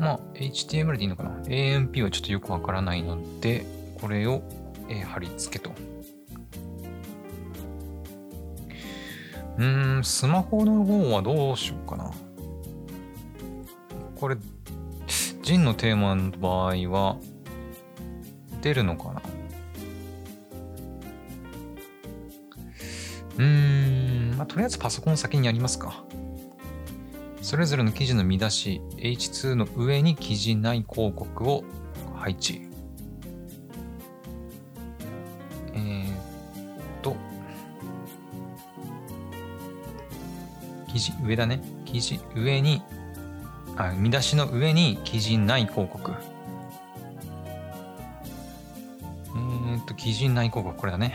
[0.00, 3.64] まあ、HTML でいいのかな ?AMP はちょっとよくわからないので、
[4.00, 4.42] これを、
[4.88, 5.70] えー、貼り付けと。
[9.58, 12.10] うん、スマホの方はどうしようかな。
[14.16, 14.36] これ、
[15.44, 17.16] ジンのテーマの場合は、
[18.64, 19.20] ってるのかな？
[23.36, 23.44] うー
[24.34, 26.02] ん、まあ、とりあえずパソコン先にやりますか。
[27.42, 31.62] それぞれの記事の見出し H2 の上に記事内広告を
[32.14, 32.62] 配置。
[35.74, 36.14] えー、っ
[37.02, 37.14] と、
[40.90, 41.60] 記事上だね。
[41.84, 42.80] 記事上に、
[43.76, 46.12] あ、見出しの上に記事内広告。
[50.04, 51.12] ー、っと、記事内広告、これだね。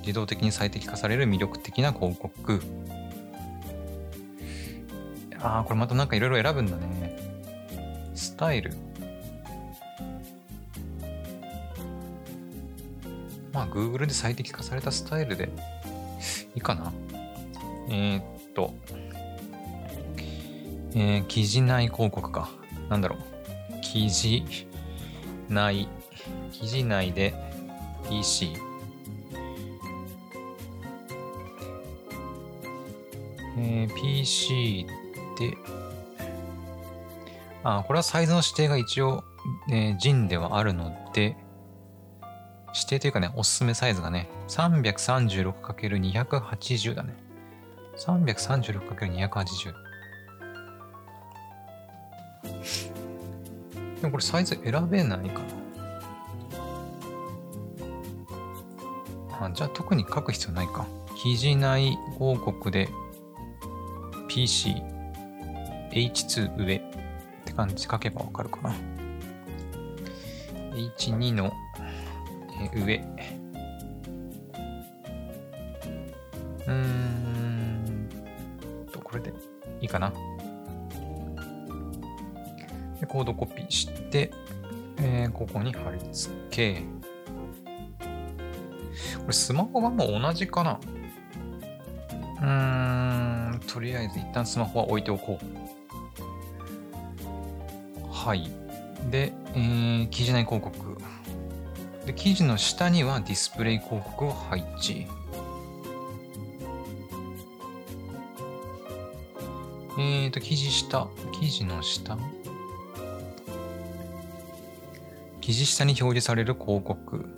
[0.00, 2.60] 自動的に最適化される魅力的な広告。
[5.42, 7.16] ああ、これまたなんかいろいろ選ぶんだね。
[8.14, 8.72] スタイル。
[13.52, 15.50] まあ、Google で最適化されたスタイルで
[16.54, 16.92] いいかな。
[17.88, 18.24] えー、っ
[18.54, 18.74] と、
[20.94, 22.50] えー、記事内広告か。
[22.88, 23.18] なんだろう。
[23.80, 24.44] 記事
[25.48, 25.88] 内、
[26.52, 27.34] 記事内で
[28.08, 28.52] PC。
[33.58, 34.86] えー、PC
[35.38, 35.58] で、
[37.62, 39.22] あ、これはサイズの指定が一応、
[39.70, 41.36] えー、JIN ではあるので、
[42.74, 47.14] 指定というかね、おすすめサイズがね、336×280 だね。
[47.96, 49.74] 336×280。
[54.00, 55.59] でもこれサイズ選べないかな。
[59.54, 60.86] じゃあ特に書く必要ないか。
[61.16, 62.88] 記事内広告で
[64.28, 64.82] PC、
[65.92, 66.80] H2 上っ
[67.44, 68.74] て感じ書けばわかるかな。
[70.74, 71.52] H2 の
[72.74, 72.96] 上。
[76.66, 78.08] うーん
[78.92, 79.32] と、これで
[79.80, 80.12] いいかな。
[83.00, 84.30] でコードコピーして、
[84.98, 86.99] えー、ここに貼り付け。
[89.30, 90.80] これスマホ版もう同じかな？
[92.42, 95.44] うーん、とりあえず一旦スマホは置いておこう。
[98.10, 98.50] はい。
[99.08, 100.98] で、えー、記事内広告。
[102.06, 105.06] で、記事の下にはディスプレイ広告を配置。
[109.96, 111.06] えーと、記事下、
[111.40, 112.18] 記事の下？
[115.40, 117.28] 記事下に表示される広告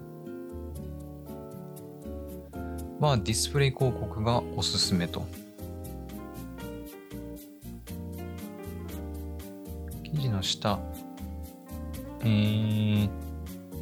[3.08, 5.26] はディスプレイ広告がおすすめと。
[10.04, 10.78] 記事の下、
[12.20, 13.10] えー、っ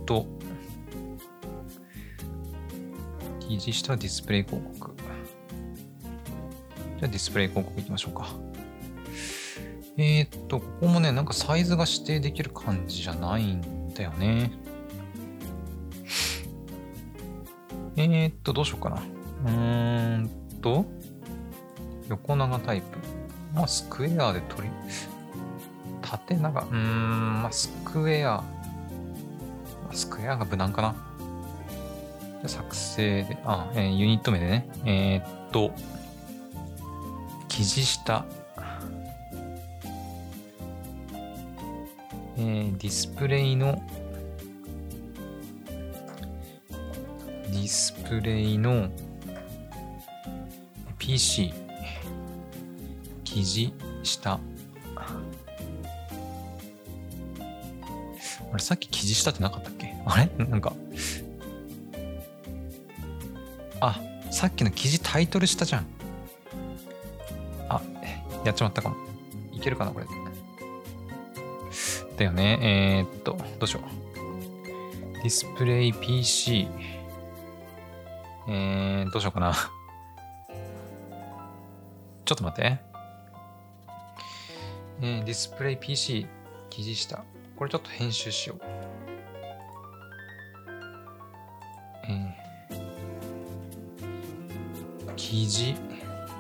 [0.07, 0.27] と、
[3.41, 4.95] 記事下ディスプレイ広告。
[4.97, 8.29] じゃあディスプレイ広告いきましょうか。
[9.97, 14.70] えー、っと、ここもね、なんかサイズが指定できる感じじゃないんだよね。
[18.05, 18.97] えー、っと、どうしようかな。
[18.97, 20.31] うーん
[20.63, 20.85] と、
[22.09, 22.99] 横長タイプ。
[23.55, 24.69] まあ、スクエアで取り、
[26.03, 28.43] 縦長、うーん、まあ、スクエア。
[29.93, 30.95] スクエアが無難かな。
[32.47, 34.69] 作成で、あ、えー、ユニット名でね。
[34.85, 35.73] えー、っと、
[37.49, 38.25] 記事下。
[42.37, 43.83] えー、ディスプレイの
[47.51, 48.89] ディスプレイの
[50.99, 51.53] PC
[53.25, 53.73] 記事
[54.03, 54.39] 下。
[58.53, 59.95] あれさっき記事下ってなかったっけ？
[60.07, 60.31] あれ？
[60.45, 60.73] なんか。
[63.81, 65.87] あさっきの記事タイトル下じゃん。
[67.69, 67.81] あ
[68.45, 68.97] やっちまったかも。
[69.53, 70.07] いけるかなこれ
[72.17, 72.59] だよね。
[72.63, 73.85] えー、っとどうしよう。
[75.15, 76.67] ディスプレイ PC
[78.49, 79.53] えー、どうしようかな。
[82.25, 82.79] ちょっと待って。
[85.03, 86.27] えー、ディスプレイ PC
[86.69, 87.25] 記事下。
[87.57, 88.61] これちょっと編集しよう。
[92.09, 95.75] えー、記事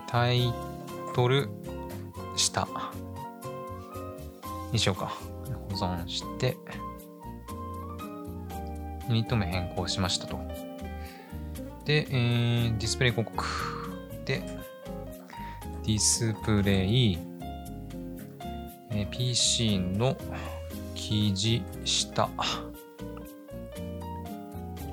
[0.06, 0.52] タイ
[1.14, 1.48] トル
[2.36, 2.66] 下
[4.72, 5.12] にしようか。
[5.70, 6.56] 保存して、
[9.08, 10.38] ユニット名変更しましたと。
[11.90, 13.44] で、えー、ディスプレイ広告。
[14.24, 14.40] で、
[15.84, 17.18] ディスプレイ、
[18.92, 20.16] えー、PC の
[20.94, 22.30] 記事下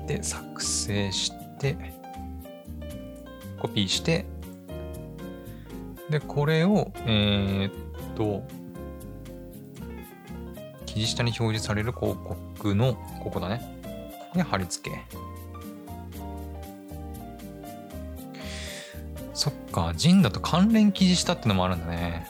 [0.08, 1.30] で作成し
[1.60, 1.76] て、
[3.60, 4.24] コピーして、
[6.10, 8.42] で、これを、えー、っと、
[10.84, 13.78] 記事下に表示される広告のここだね。
[13.84, 15.37] ここに貼り付け。
[19.38, 22.26] そっか、ジンだと関連記事したってのもあるんだね。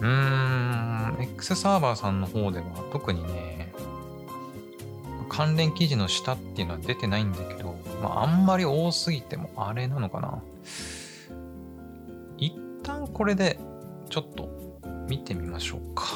[0.00, 3.72] うーん、X サーバーさんの方では特にね、
[5.28, 10.42] 関連記事の下っていうのは出てないんだけど、まあ、あんまり多すぎてもあれなのかな。
[12.36, 12.52] 一
[12.82, 13.60] 旦これで
[14.10, 14.48] ちょっと
[15.08, 16.06] 見てみましょうか。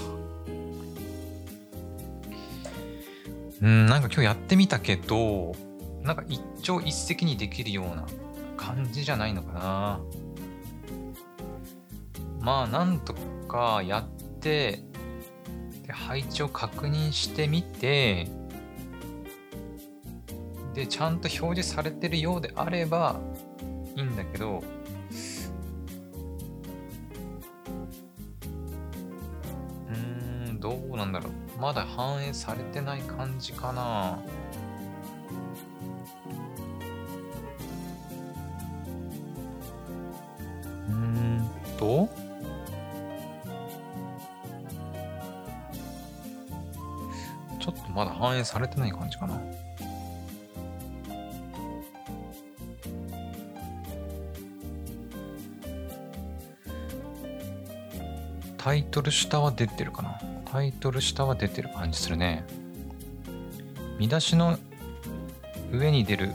[3.63, 5.55] うん、なんか今日やってみたけど、
[6.03, 8.05] なんか一朝一夕にできるような
[8.57, 10.01] 感じじゃないのかな。
[12.41, 13.15] まあ、なんと
[13.49, 14.81] かやって、
[15.85, 18.29] で配置を確認してみて、
[20.75, 23.19] で、ちゃんと表示されてるようであれば
[23.97, 24.63] いいんだけど、
[29.89, 31.61] うん、どうなんだろう。
[31.61, 34.19] まだ反映されてない感じかな。
[41.79, 42.09] と、
[47.61, 49.41] ちょっとまだ反映されてない感じかな。
[58.57, 60.21] タイトル下は出てるかな？
[60.45, 62.45] タイトル下は出てる感じするね。
[63.99, 64.59] 見出しの
[65.73, 66.33] 上に出る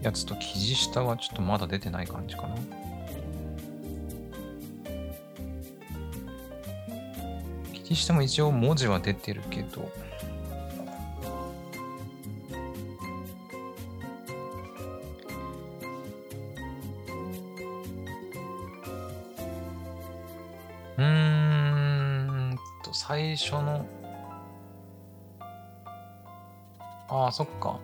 [0.00, 2.56] やつと記事下はちょっとまだ出てない感じかな。
[7.92, 9.90] 記事下も一応文字は出てるけど、
[20.96, 23.86] うんと、最初の、
[27.08, 27.78] ああ、そっか。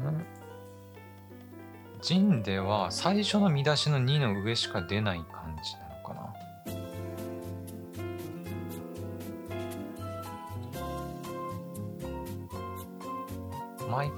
[0.00, 0.24] ん。
[2.00, 5.22] ジンでは最初の見出しの2の上しか出ない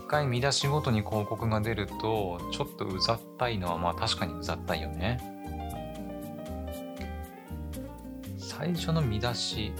[0.08, 5.20] 回見出しごとに広告が出ると、ちょっとうざったいのはまあ確かにうざったいよね。
[8.38, 9.72] 最初の見出し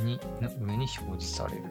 [0.00, 1.64] にの上に表示される。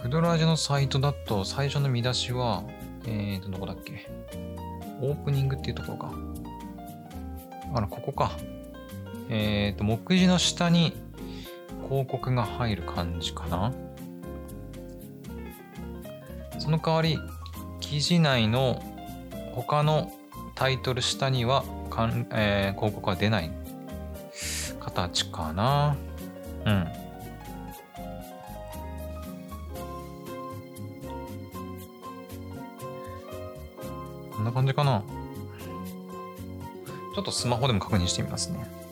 [0.00, 2.62] クドラージュのサイトだと最初の見出しは、
[3.06, 4.08] えーと、どこだっけ？
[5.02, 6.12] オープニングっていうところか。
[7.74, 8.30] あら、ここか。
[9.28, 10.94] えーと、目次の下に
[11.88, 13.72] 広告が入る感じかな。
[16.66, 17.20] その代わり、
[17.78, 18.82] 記事内の
[19.54, 20.10] 他の
[20.56, 23.52] タイトル下にはかん、えー広告は出ない
[24.80, 25.96] 形かな。
[26.64, 26.88] うん。
[34.32, 35.04] こんな感じかな。
[37.14, 38.85] ちょっとスマホでも確認してみますね。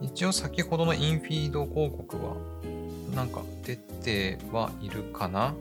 [0.00, 2.36] 一応先ほどのインフィード広告は
[3.14, 5.54] なんか出てはいるかな？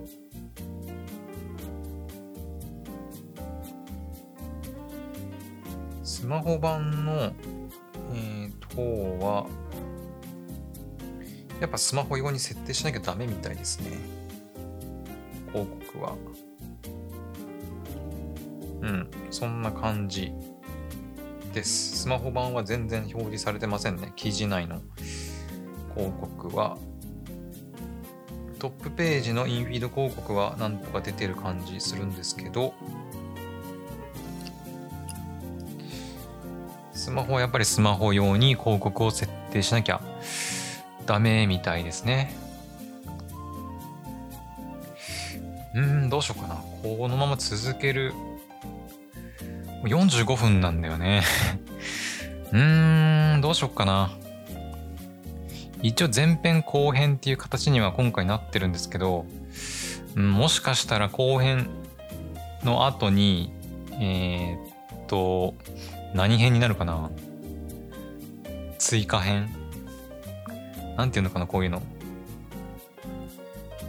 [6.04, 7.32] スマホ版の、
[8.14, 9.48] えー、方は、
[11.62, 13.98] やっぱスマホ用に設定しなきゃダメみたいですね。
[15.52, 16.16] 広告は。
[18.82, 20.32] うん、そんな感じ
[21.54, 21.98] です。
[22.00, 24.14] スマホ版は全然表示されてませんね。
[24.16, 24.82] 記事内の
[25.96, 26.78] 広告は。
[28.60, 32.74] トップページのインフィード広告はなんとか出てる感じするんですけど、
[36.92, 40.02] スマホはやっぱりスマホ用に広告を設定しなきゃ
[41.06, 42.36] ダメみたいですね。
[45.74, 46.56] うん、どうしようかな。
[46.84, 48.14] このまま続ける。
[49.84, 51.24] 45分なんだよね。
[52.52, 54.12] うーん、どうしよっかな。
[55.82, 59.26] 一応前編後編っていう形には今回なってるんですけど、
[60.16, 61.70] もしかしたら後編
[62.64, 63.54] の後に、
[63.94, 65.56] えーっと、
[66.14, 67.10] 何編になるかな
[68.78, 69.50] 追加編
[70.98, 71.82] なんていうのかなこういうの。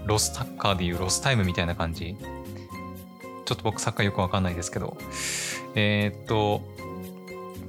[0.07, 2.16] ロスタッカーでいうロスタイムみたいな感じ。
[3.45, 4.97] ちょっと僕サッカーよくわかんないですけど。
[5.75, 6.62] えーっと、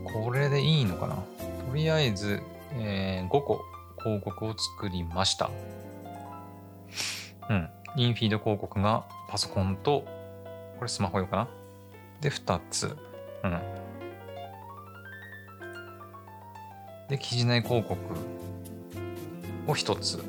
[0.06, 1.16] これでいいのかな？
[1.16, 1.24] と
[1.76, 2.42] りあえず、
[2.74, 3.64] えー5個
[4.02, 5.50] 広告を作りました。
[7.50, 7.70] うん。
[7.98, 10.06] インフィード広告がパソコンと、
[10.80, 11.48] これスマホ用かな？
[12.22, 12.98] で、2つ。
[13.44, 13.60] うん。
[17.10, 17.96] で記事内広告
[19.68, 20.24] を1つ、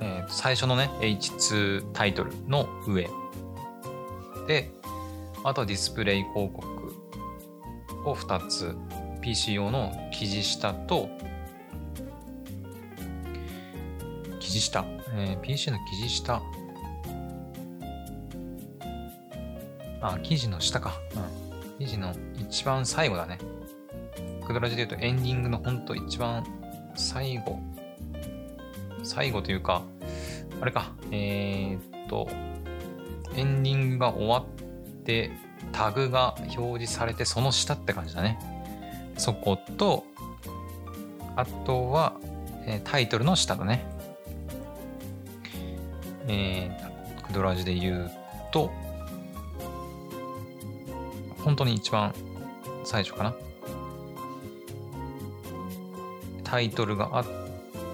[0.00, 3.08] えー、最初のね H2 タイトルの上
[4.48, 4.72] で
[5.44, 6.66] あとはディスプレイ広告
[8.10, 8.74] を2つ
[9.20, 11.08] PC 用の記事下と
[14.40, 14.84] 記事下、
[15.14, 16.42] えー、PC の記事下。
[20.00, 23.38] あ記事の下か、うん、記事の一番最後だね。
[24.46, 26.44] クドラジで言うとエンディングのほんと一番
[26.94, 27.58] 最後。
[29.02, 29.82] 最後というか
[30.60, 30.92] あれか。
[31.10, 32.28] えー、っと
[33.34, 35.30] エンディングが終わって
[35.72, 38.38] タグが表示されてその下って感じだね。
[39.16, 40.04] そこと
[41.36, 42.14] あとは、
[42.66, 43.84] えタイトルの下だね。
[46.26, 48.10] えー、クドラジで言う
[48.52, 48.70] と
[51.42, 52.14] 本当に一番
[52.84, 53.34] 最初かな。
[56.44, 57.26] タイトルがあっ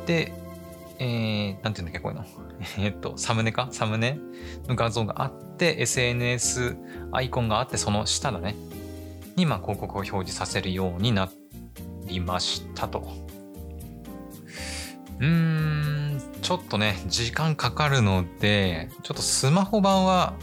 [0.06, 0.32] て
[0.98, 2.24] えー、なんていうんだっけこういうの。
[2.78, 3.68] えっとサムネか？
[3.70, 4.18] サムネ
[4.68, 6.76] の画像があって SNS
[7.12, 8.54] アイコンがあってその下だね。
[9.36, 11.30] にまあ広告を表示させるようにな
[12.06, 13.08] りましたと。
[15.18, 20.34] うーんちょっとね時間かかるのでちょっとスマホ版は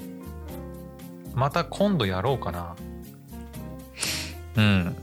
[1.33, 2.75] また今度やろうかな。
[4.57, 4.95] うん。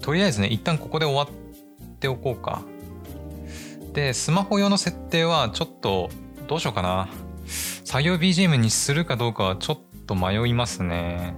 [0.00, 2.62] とりあえずね一旦ここで終わっておこうか。
[3.94, 6.10] でスマホ用の設定はちょっと
[6.48, 7.08] どうしようかな。
[7.46, 11.34] 作業 BGM にするかどうかはちょっと迷いますね。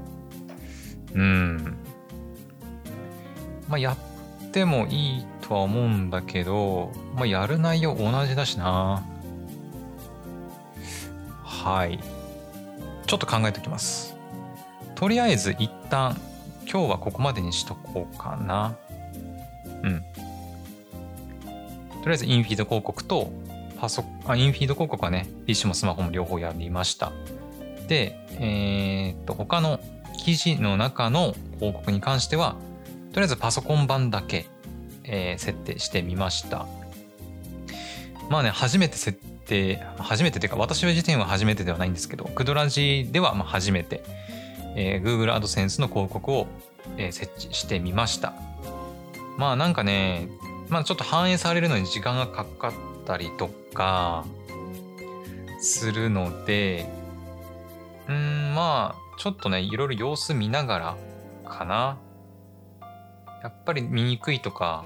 [1.14, 1.76] うん。
[3.68, 9.04] まあやってもいいとは思うんだけど、まあ、やる内容同じだしな。
[11.44, 12.00] はい。
[13.06, 14.16] ちょっと考えておきます。
[14.94, 16.16] とりあえず一旦
[16.68, 18.76] 今日はここまでにしとこうかな。
[19.82, 20.04] うん。
[22.06, 23.32] とりあえずインフィード広告と
[23.80, 27.10] パソあインフィード広告はね PC もスマホも両方やりました。
[27.88, 29.80] でえー、っと他の
[30.16, 32.54] 記事の中の広告に関しては
[33.12, 34.46] とりあえずパソコン版だけ、
[35.02, 36.68] えー、設定してみました。
[38.30, 44.04] まあね初めて設定初めてというか私は時点は初めてではないんですけどクドラジではまあ初めて、
[44.76, 46.46] えー、Google AdSense の広告を、
[46.98, 48.32] えー、設置してみました。
[49.38, 50.28] まあなんかね
[50.68, 52.72] まあちょっと反映されるのに時間がかかっ
[53.04, 54.24] たりとか
[55.60, 56.88] するので
[58.08, 60.96] うんまあちょっとねいろいろ様子見ながら
[61.48, 61.98] かな。
[63.42, 64.84] やっぱり見にくいとか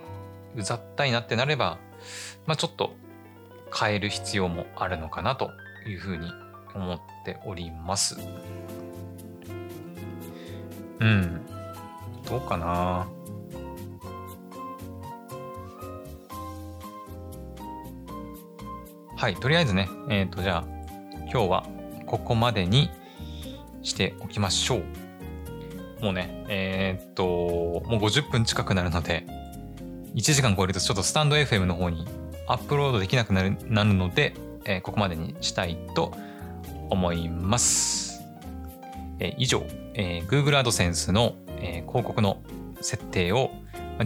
[0.55, 1.79] うざったいなってなれば
[2.47, 2.95] まあちょっと
[3.75, 5.51] 変える必要もあるのかなと
[5.87, 6.31] いうふうに
[6.75, 8.19] 思っております。
[10.99, 11.41] うん。
[12.29, 13.09] どうかな。
[19.21, 20.65] はい、とりあえずね、えっ、ー、と、じゃあ、
[21.31, 21.67] 今日は
[22.07, 22.89] ここまでに
[23.83, 26.03] しておきましょう。
[26.03, 29.27] もうね、えっ、ー、と、もう50分近くなるので、
[30.15, 32.09] 1時間超えるとちょっとスタンド FM の方に
[32.47, 34.33] アップロードできなくなるなるので、
[34.65, 36.15] えー、ここまでにしたいと
[36.89, 38.23] 思います。
[39.19, 42.41] えー、以上、えー、Google AdSense の、えー、広告の
[42.81, 43.51] 設定を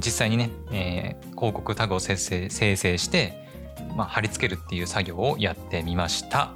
[0.04, 3.43] 実際にね、えー、広告タグを生成生成して、
[3.96, 6.54] まあ、貼り付けるっていう作業をやってみました。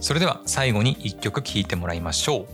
[0.00, 2.46] それでは最後に1曲聴いてもらいましょう。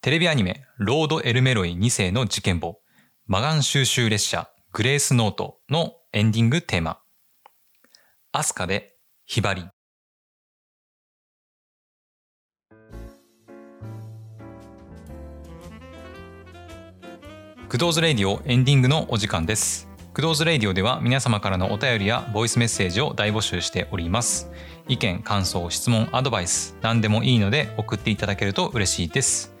[0.00, 2.80] テレビアニメ「ロード・エルメロイ2世の事件簿。
[3.26, 7.00] 魔眼蒐集列車 Grace note」のエンディングテーマ
[8.30, 8.94] 「ASCA で
[9.24, 9.66] 雲雀」
[17.68, 19.95] クドーズレイディオエンディングのお時間です。
[20.16, 24.50] クドーズレイディオでは皆様からのお便りやボイスメッセージを大募集しております。
[24.88, 29.54] 意見、感想、質問、アドバイス、何でもいいので送っていただけると嬉しいです。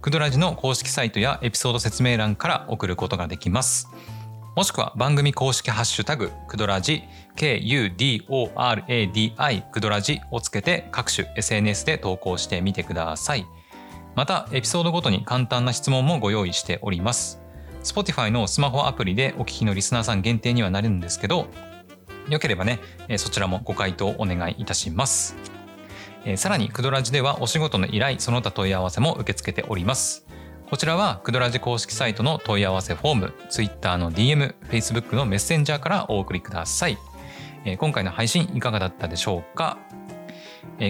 [0.00, 3.90] クドラジの公式サイトやエピソード説明欄から送ることができます。
[4.56, 7.02] もしくは番組公式ハッシュタグ、クドラジ、
[7.36, 13.44] KUDORADI クドラジをつけて各種 SNS で投稿してみてください。
[14.14, 17.42] また、エピソードごとに簡単な質問もご用意しております。
[17.88, 21.46] Spotify のスマホアプリでお聞きのリスナーさん限定にはなるんですけど、
[22.28, 22.80] よければね、
[23.16, 25.34] そちらもご回答お願いいたします。
[26.36, 30.26] さらに、クドラジではお仕事の依頼、その他問い合わせも受け付けております。
[30.68, 36.98] こちらは、クドラジ公式サイトの問い合わせフォーム、Twitter の DM、Facebook のメッセンジャーからお送りください。
[37.78, 39.78] 今回の配信いかがだったでしょうか？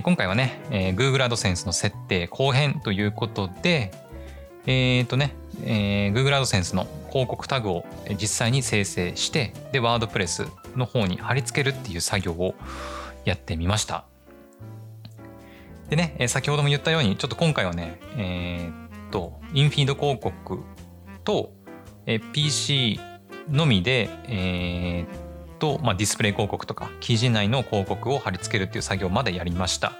[0.03, 0.61] 今回はね、
[0.97, 3.93] Google AdSense の設定後編ということで、
[4.67, 5.35] えっ、ー、とね、
[5.65, 7.87] えー、Google AdSense の広告タグを
[8.21, 10.47] 実際に生成してでワードプレス
[10.77, 12.55] の方に貼り付けるっていう作業を
[13.25, 14.05] やってみました。
[15.91, 20.61] でね先ほども言ったようにちょっと今回はねえー、っとインフィード広告
[21.25, 21.53] と
[22.33, 23.01] PC
[23.51, 29.93] のみでえー、っと、まあ、ディスプレイ広告とか記事内の広告を貼り付けるっていう作業までやりました。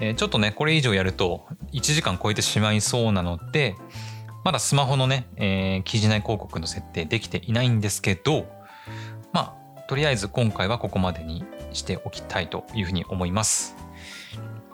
[0.00, 3.74] えー、ちょっとねこれ以上やると1時間超えてしまいそうなので
[4.48, 8.46] まだスマホのね、えー、記事内広告の設定できていないんですけど
[9.30, 11.44] まあとりあえず今回はここまでに
[11.74, 13.76] しておきたいというふうに思います。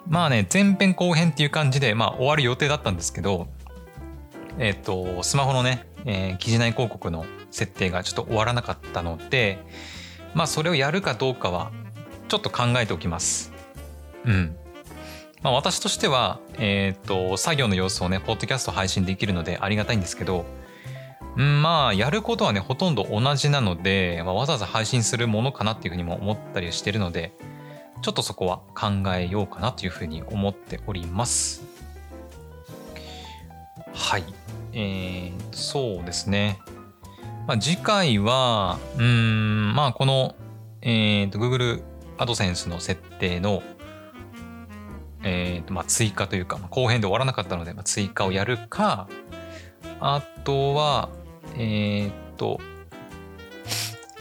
[0.06, 3.48] まあね前編後編っていう感じで、まあ、終わる予定だったんですけど
[4.60, 9.58] えっ、ー、とスマホのね、えー、記事内広告の設定がちょっと終わらなかったので
[10.34, 11.72] まあそれをやるかどうかは
[12.28, 13.52] ちょっと考えておきます。
[14.24, 14.56] うん。
[15.44, 20.46] まあ、私としては、えっ、と、作業の様子をね、ポッドキャスト配信できるのでありがたいんですけど、
[21.36, 27.36] んまあ、やることはね、ほとんど同じなので、まあ、わざわざ配信するものかなっていうふうにも思ったりしてるので、
[28.00, 31.62] ちょっとそこは考えようかなというふうに思っております。
[33.92, 34.24] はい。
[34.72, 36.58] えー、そうですね。
[37.46, 40.36] まあ、次回は、うん、まあ、この、
[40.80, 41.82] えーと、Google
[42.16, 43.62] AdSense の設定の
[45.24, 49.08] えーとまあ、追加というか、まあ、後編で終わらなかったので、まあ、追加をやるか
[50.00, 51.08] あとは
[51.56, 52.60] えっ、と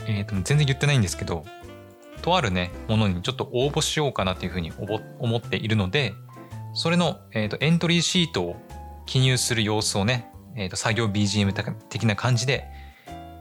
[0.08, 1.46] えっ、と全然言ってないんですけど
[2.22, 4.72] とあるねものにちょっと応募しようかなというふうに
[5.20, 6.14] 思っているので
[6.74, 8.56] それの、えーと、エントリーシートを
[9.06, 11.52] 記入する様子をね、えーと、作業 BGM
[11.90, 12.66] 的な感じで、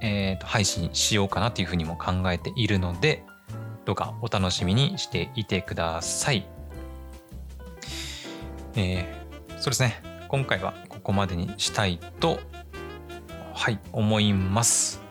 [0.01, 3.25] えーと配信しようかなというふうにも考えているので
[3.85, 6.62] どうかお楽しみにしていてください。
[8.75, 10.01] えー、そうですね。
[10.29, 12.41] 今回はここまでにしたいと
[13.53, 15.03] はい思います。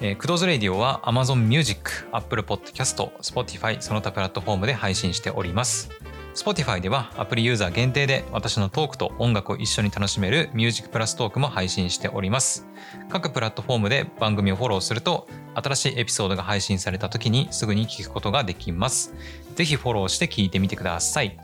[0.00, 5.90] えー、クドーズレディオは Amazon Music、Apple Podcast、Spotify その他プラットフォームで配信しております。
[6.34, 12.66] Spotify ではアプリユーザー限定で私のトークと音楽を一緒に楽しめるミュージックプラストークも配信しております。
[13.08, 19.12] 各プラットフォームで番組をフォローすると新しいエピソードが配信された時にすぐに聞くことができます。
[19.56, 21.36] ぜひフォローして聞いてみてください。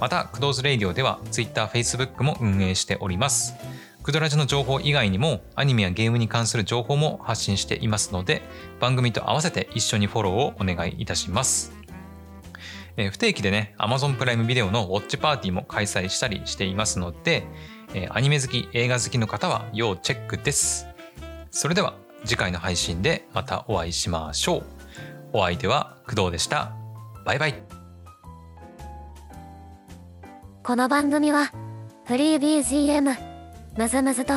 [0.00, 3.54] また、クドーズレイディオでは Twitter、Facebook も運営しております。
[4.08, 8.40] クドラジの情報以外にもアニメやゲームに関する情報も発信していますので
[8.80, 11.72] 番組と合わせて一緒にフォローをお願いいたします。
[12.96, 17.46] え、不定期でね Amazon プライムビデオのウォッチパーティーも開催したりしていますので、
[17.92, 20.86] え、アニメ好き映画好きの方は要チェックです。
[21.50, 21.94] それでは
[22.24, 24.62] 次回の配信でまたお会いしましょう。
[25.34, 26.72] お相手は工藤でした。
[27.26, 27.77] バイバイ。
[30.68, 31.50] この番組は、
[32.04, 33.16] フリー BGM、
[33.78, 34.34] むずむずと、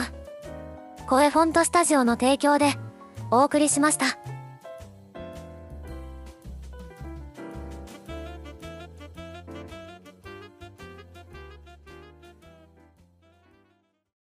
[1.06, 2.68] 声フォントスタジオの提供で
[3.32, 4.06] お送りしました。